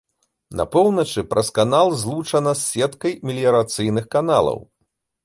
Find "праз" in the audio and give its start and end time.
1.33-1.51